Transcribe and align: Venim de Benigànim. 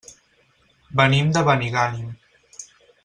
Venim 1.01 1.29
de 1.37 1.43
Benigànim. 1.51 2.09